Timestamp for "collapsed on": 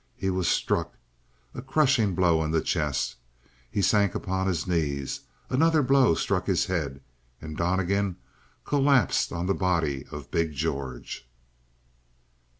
8.65-9.45